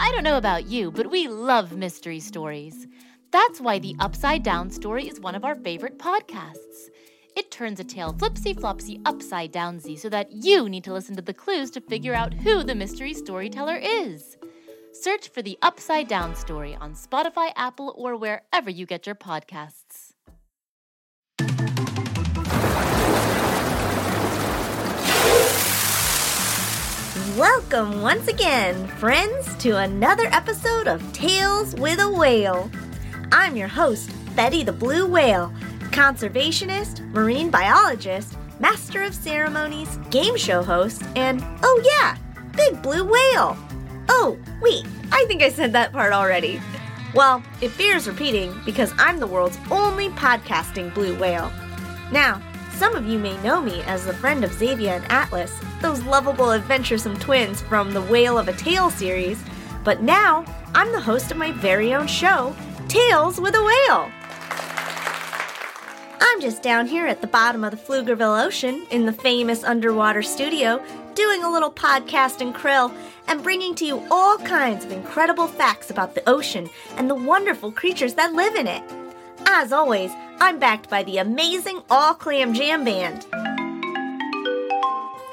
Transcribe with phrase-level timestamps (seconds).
[0.00, 2.86] I don't know about you, but we love mystery stories.
[3.32, 6.88] That's why The Upside Down Story is one of our favorite podcasts.
[7.34, 11.22] It turns a tale flipsy flopsy upside downsy so that you need to listen to
[11.22, 14.36] the clues to figure out who the mystery storyteller is.
[14.92, 20.07] Search for The Upside Down Story on Spotify, Apple, or wherever you get your podcasts.
[27.38, 32.68] Welcome once again, friends, to another episode of Tales with a Whale.
[33.30, 35.52] I'm your host, Betty the Blue Whale,
[35.92, 42.16] conservationist, marine biologist, master of ceremonies, game show host, and oh yeah,
[42.56, 43.56] big blue whale.
[44.08, 46.60] Oh, wait, I think I said that part already.
[47.14, 51.52] Well, it bears repeating because I'm the world's only podcasting blue whale.
[52.10, 52.42] Now,
[52.78, 56.52] some of you may know me as the friend of Xavier and Atlas, those lovable
[56.52, 59.42] adventuresome twins from the Whale of a Tale series,
[59.82, 60.44] but now
[60.76, 62.54] I'm the host of my very own show,
[62.86, 64.12] Tales with a Whale.
[66.20, 70.22] I'm just down here at the bottom of the Pflugerville Ocean in the famous underwater
[70.22, 70.80] studio,
[71.16, 72.94] doing a little podcast and krill
[73.26, 77.72] and bringing to you all kinds of incredible facts about the ocean and the wonderful
[77.72, 78.84] creatures that live in it.
[79.46, 83.26] As always, I'm backed by the amazing All Clam Jam Band.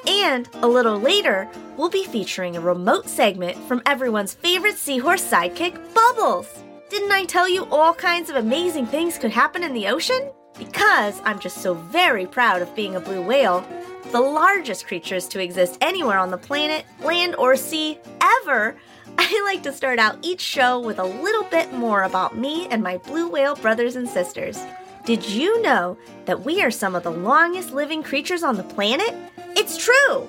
[0.07, 5.79] And a little later, we'll be featuring a remote segment from everyone's favorite seahorse sidekick,
[5.93, 6.63] Bubbles.
[6.89, 10.31] Didn't I tell you all kinds of amazing things could happen in the ocean?
[10.57, 13.63] Because I'm just so very proud of being a blue whale,
[14.11, 17.99] the largest creatures to exist anywhere on the planet, land, or sea
[18.41, 18.75] ever,
[19.17, 22.81] I like to start out each show with a little bit more about me and
[22.81, 24.59] my blue whale brothers and sisters.
[25.05, 29.13] Did you know that we are some of the longest living creatures on the planet?
[29.55, 30.27] It's true!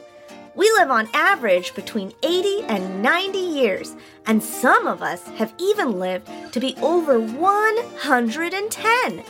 [0.55, 5.99] We live on average between 80 and 90 years, and some of us have even
[5.99, 9.23] lived to be over 110.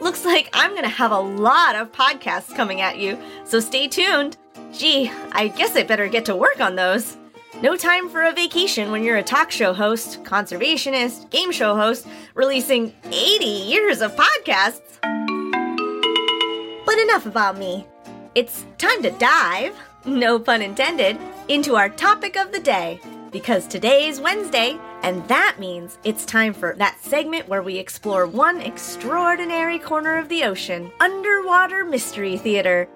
[0.00, 4.38] Looks like I'm to have a lot of podcasts coming at you, so stay tuned.
[4.72, 7.18] Gee, I guess I better get to work on those.
[7.62, 12.06] No time for a vacation when you're a talk show host, conservationist, game show host,
[12.34, 14.80] releasing 80 years of podcasts.
[16.84, 17.86] But enough about me.
[18.34, 21.16] It's time to dive, no pun intended,
[21.48, 23.00] into our topic of the day.
[23.30, 28.60] Because today's Wednesday, and that means it's time for that segment where we explore one
[28.60, 32.88] extraordinary corner of the ocean underwater mystery theater.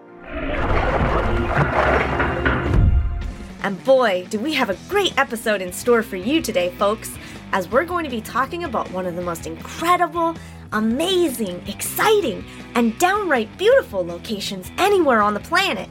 [3.63, 7.17] And boy, do we have a great episode in store for you today, folks,
[7.53, 10.37] as we're going to be talking about one of the most incredible,
[10.73, 15.89] amazing, exciting, and downright beautiful locations anywhere on the planet.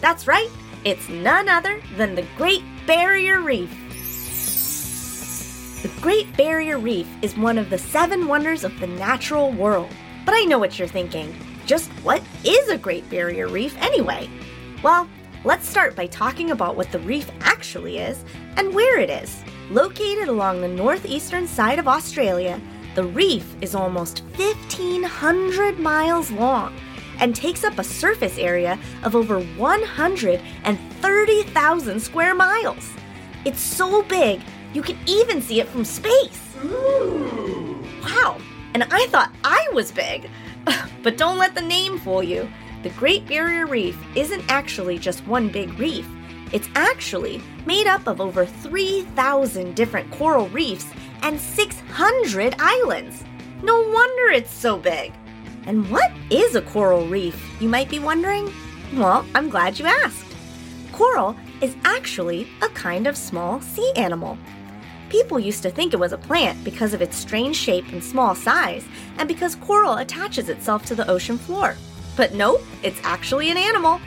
[0.00, 0.48] That's right,
[0.84, 3.70] it's none other than the Great Barrier Reef.
[5.82, 9.90] The Great Barrier Reef is one of the seven wonders of the natural world.
[10.24, 11.34] But I know what you're thinking.
[11.66, 14.28] Just what is a Great Barrier Reef anyway?
[14.82, 15.08] Well,
[15.44, 18.24] let's start by talking about what the reef actually is
[18.56, 19.42] and where it is.
[19.70, 22.60] Located along the northeastern side of Australia,
[22.94, 26.74] the reef is almost 1,500 miles long
[27.20, 32.90] and takes up a surface area of over 130,000 square miles.
[33.44, 34.40] It's so big,
[34.74, 36.56] you can even see it from space.
[36.64, 37.78] Ooh.
[38.02, 38.38] Wow,
[38.74, 40.28] and I thought I was big.
[41.02, 42.46] But don't let the name fool you.
[42.82, 46.08] The Great Barrier Reef isn't actually just one big reef.
[46.50, 50.86] It's actually made up of over 3,000 different coral reefs
[51.20, 53.22] and 600 islands.
[53.62, 55.12] No wonder it's so big.
[55.66, 58.50] And what is a coral reef, you might be wondering?
[58.94, 60.34] Well, I'm glad you asked.
[60.92, 64.38] Coral is actually a kind of small sea animal.
[65.10, 68.34] People used to think it was a plant because of its strange shape and small
[68.34, 68.86] size,
[69.18, 71.76] and because coral attaches itself to the ocean floor.
[72.20, 73.98] But nope, it's actually an animal.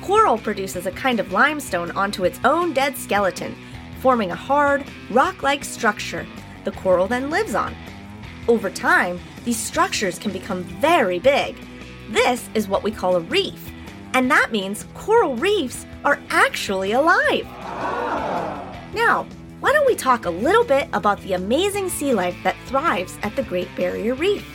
[0.00, 3.54] Coral produces a kind of limestone onto its own dead skeleton,
[3.98, 6.26] forming a hard, rock like structure
[6.64, 7.76] the coral then lives on.
[8.48, 11.54] Over time, these structures can become very big.
[12.08, 13.70] This is what we call a reef,
[14.14, 17.44] and that means coral reefs are actually alive.
[18.94, 19.26] Now,
[19.60, 23.36] why don't we talk a little bit about the amazing sea life that thrives at
[23.36, 24.46] the Great Barrier Reef?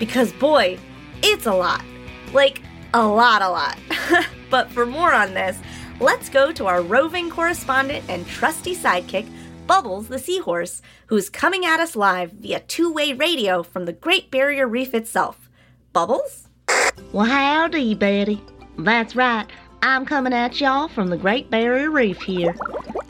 [0.00, 0.80] Because, boy,
[1.22, 1.84] it's a lot.
[2.32, 2.62] Like,
[2.94, 3.78] a lot, a lot.
[4.50, 5.58] but for more on this,
[6.00, 9.28] let's go to our roving correspondent and trusty sidekick,
[9.66, 14.30] Bubbles the Seahorse, who's coming at us live via two way radio from the Great
[14.30, 15.48] Barrier Reef itself.
[15.92, 16.48] Bubbles?
[17.12, 18.42] Well, howdy, Betty.
[18.78, 19.46] That's right.
[19.82, 22.54] I'm coming at y'all from the Great Barrier Reef here.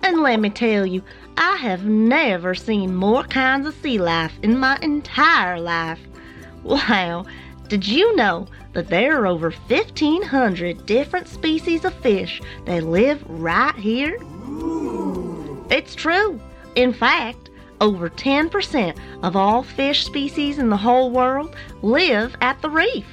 [0.02, 1.02] And let me tell you,
[1.36, 6.00] I have never seen more kinds of sea life in my entire life.
[6.62, 7.24] Wow,
[7.70, 13.76] did you know that there are over 1,500 different species of fish that live right
[13.76, 14.18] here?
[15.70, 16.40] It's true.
[16.74, 17.48] In fact,
[17.80, 23.06] over 10% of all fish species in the whole world live at the reef.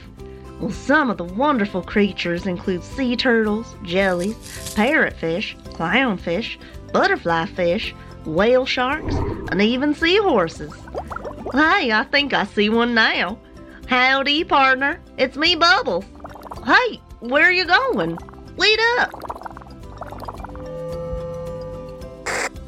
[0.60, 4.36] Well, some of the wonderful creatures include sea turtles, jellies,
[4.76, 6.58] parrotfish, clownfish,
[6.92, 7.94] butterfly fish,
[8.26, 9.14] whale sharks,
[9.52, 10.74] and even seahorses.
[11.54, 13.38] Hey, I think I see one now.
[13.88, 15.00] Howdy, partner.
[15.16, 16.04] It's me, Bubbles.
[16.66, 18.18] Hey, where are you going?
[18.58, 19.12] Lead up.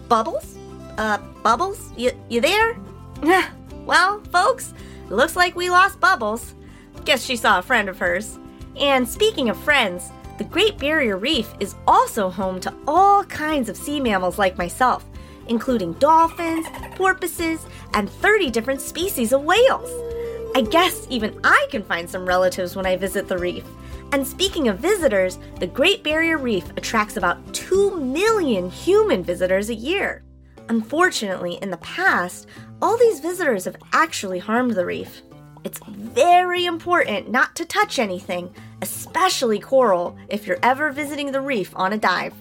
[0.07, 0.55] Bubbles?
[0.97, 1.91] Uh, Bubbles?
[1.97, 2.77] You, you there?
[3.85, 4.73] well, folks,
[5.09, 6.53] looks like we lost Bubbles.
[7.03, 8.39] Guess she saw a friend of hers.
[8.77, 13.75] And speaking of friends, the Great Barrier Reef is also home to all kinds of
[13.75, 15.05] sea mammals like myself,
[15.49, 16.65] including dolphins,
[16.95, 19.91] porpoises, and 30 different species of whales.
[20.55, 23.65] I guess even I can find some relatives when I visit the reef.
[24.11, 29.75] And speaking of visitors, the Great Barrier Reef attracts about 2 million human visitors a
[29.75, 30.23] year.
[30.67, 32.47] Unfortunately, in the past,
[32.81, 35.21] all these visitors have actually harmed the reef.
[35.63, 41.71] It's very important not to touch anything, especially coral, if you're ever visiting the reef
[41.75, 42.33] on a dive.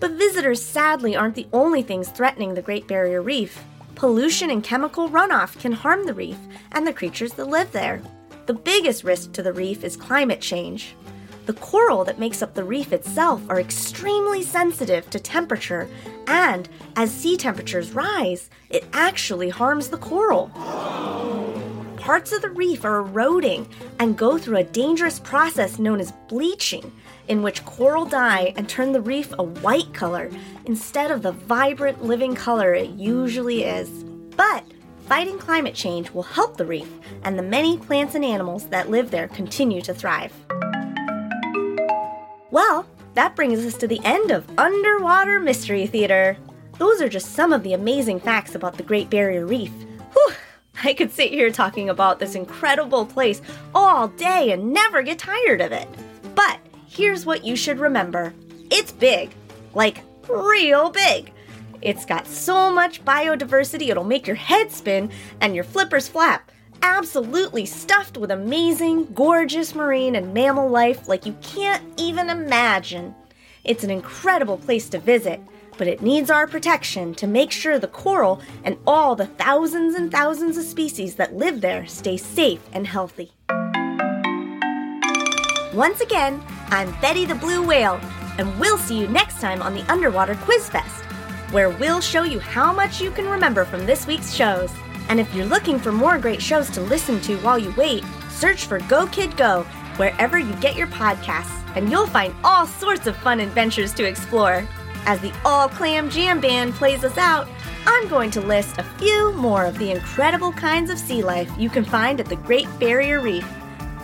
[0.00, 3.62] But visitors sadly aren't the only things threatening the Great Barrier Reef.
[3.98, 6.38] Pollution and chemical runoff can harm the reef
[6.70, 8.00] and the creatures that live there.
[8.46, 10.94] The biggest risk to the reef is climate change.
[11.46, 15.88] The coral that makes up the reef itself are extremely sensitive to temperature,
[16.28, 20.52] and as sea temperatures rise, it actually harms the coral
[22.08, 23.68] parts of the reef are eroding
[23.98, 26.90] and go through a dangerous process known as bleaching,
[27.28, 30.30] in which coral die and turn the reef a white color
[30.64, 33.90] instead of the vibrant living color it usually is.
[34.38, 34.64] But
[35.00, 36.88] fighting climate change will help the reef,
[37.24, 40.32] and the many plants and animals that live there continue to thrive.
[42.50, 46.38] Well, that brings us to the end of Underwater Mystery Theater.
[46.78, 49.72] Those are just some of the amazing facts about the Great Barrier Reef.
[50.14, 50.32] Whew,
[50.84, 53.42] I could sit here talking about this incredible place
[53.74, 55.88] all day and never get tired of it.
[56.34, 58.32] But here's what you should remember
[58.70, 59.30] it's big,
[59.74, 61.32] like real big.
[61.80, 65.10] It's got so much biodiversity it'll make your head spin
[65.40, 66.50] and your flippers flap.
[66.82, 73.14] Absolutely stuffed with amazing, gorgeous marine and mammal life like you can't even imagine.
[73.64, 75.40] It's an incredible place to visit
[75.78, 80.10] but it needs our protection to make sure the coral and all the thousands and
[80.10, 83.32] thousands of species that live there stay safe and healthy.
[85.72, 88.00] Once again, I'm Betty the Blue Whale,
[88.36, 91.04] and we'll see you next time on the Underwater Quiz Fest,
[91.52, 94.70] where we'll show you how much you can remember from this week's shows.
[95.08, 98.66] And if you're looking for more great shows to listen to while you wait, search
[98.66, 99.62] for Go Kid Go
[99.96, 104.66] wherever you get your podcasts, and you'll find all sorts of fun adventures to explore.
[105.06, 107.48] As the All Clam Jam Band plays us out,
[107.86, 111.70] I'm going to list a few more of the incredible kinds of sea life you
[111.70, 113.46] can find at the Great Barrier Reef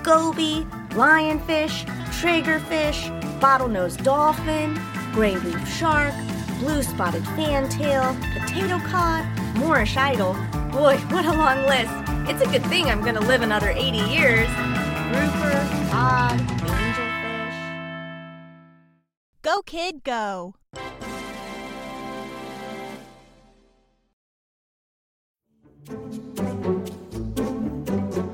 [0.05, 1.87] goby, lionfish,
[2.21, 3.09] triggerfish,
[3.41, 4.79] bottlenose dolphin,
[5.13, 6.15] gray reef shark,
[6.61, 9.25] blue spotted fantail, potato cod,
[9.57, 10.35] Moorish idol.
[10.71, 11.93] Boy, what a long list.
[12.29, 14.49] It's a good thing I'm going to live another 80 years.
[15.11, 15.53] Grouper,
[15.91, 17.55] cod, angelfish.
[19.43, 20.55] Go, kid, go.